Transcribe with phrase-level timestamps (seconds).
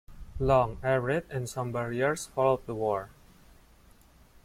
[0.39, 3.11] Long, arid, and somber years followed the war.